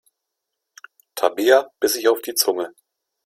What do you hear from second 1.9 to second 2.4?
sich auf die